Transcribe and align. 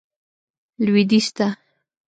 لوېدیځ 0.83 1.27
ته. 1.37 1.47